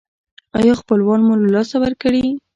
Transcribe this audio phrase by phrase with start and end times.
[0.57, 2.23] ایا خپلوان مو له لاسه ورکړي؟